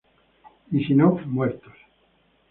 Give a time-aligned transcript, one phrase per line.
[0.71, 1.75] Y si no, muertos.